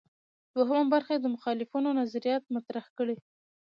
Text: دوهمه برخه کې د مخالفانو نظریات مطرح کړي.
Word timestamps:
دوهمه 0.55 0.85
برخه 0.93 1.13
کې 1.15 1.21
د 1.21 1.25
مخالفانو 1.35 1.89
نظریات 2.01 2.43
مطرح 2.55 2.85
کړي. 2.97 3.15